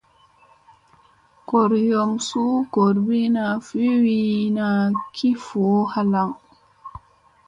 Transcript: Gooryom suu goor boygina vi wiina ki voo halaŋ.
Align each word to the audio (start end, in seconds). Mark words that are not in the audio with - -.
Gooryom 1.47 2.11
suu 2.27 2.53
goor 2.73 2.95
boygina 3.05 3.43
vi 3.67 3.85
wiina 4.03 4.67
ki 5.15 5.29
voo 5.45 5.79
halaŋ. 5.93 6.29